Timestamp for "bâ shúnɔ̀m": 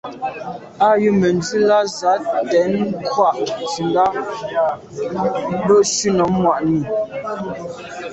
5.65-6.33